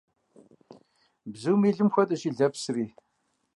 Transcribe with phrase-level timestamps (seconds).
[1.33, 2.85] Бзум и лым хуэдэщ и лэпсри.